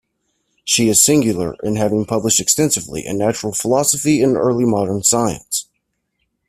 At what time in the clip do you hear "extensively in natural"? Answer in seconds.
2.39-3.53